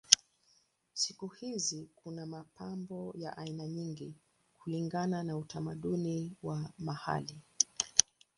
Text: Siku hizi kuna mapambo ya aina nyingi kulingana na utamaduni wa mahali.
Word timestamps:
Siku 0.93 1.27
hizi 1.27 1.89
kuna 1.95 2.25
mapambo 2.25 3.13
ya 3.17 3.37
aina 3.37 3.67
nyingi 3.67 4.13
kulingana 4.59 5.23
na 5.23 5.37
utamaduni 5.37 6.31
wa 6.43 6.69
mahali. 6.79 7.37